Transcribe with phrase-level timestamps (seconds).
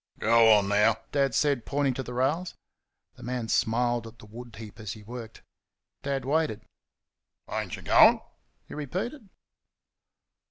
[0.17, 2.55] "Go on, now!" Dad said, pointing to the rails.
[3.17, 5.43] The man smiled at the wood heap as he worked.
[6.01, 6.61] Dad waited.
[7.47, 8.19] "Ain't y' going?"
[8.67, 9.29] he repeated.